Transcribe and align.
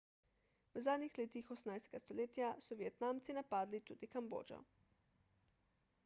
v 0.75 0.81
zadnjih 0.85 1.17
letih 1.19 1.49
18 1.55 1.99
stoletja 2.03 2.47
so 2.67 2.77
vietnamci 2.79 3.35
napadli 3.39 3.81
tudi 3.91 4.09
kambodžo 4.15 4.57